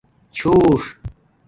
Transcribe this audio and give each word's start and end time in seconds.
چھوݽ 0.35 0.81